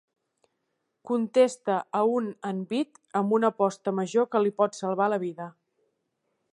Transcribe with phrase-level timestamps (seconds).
[1.09, 5.51] Contesta a un envit amb una aposta major que li pot salvar la vida.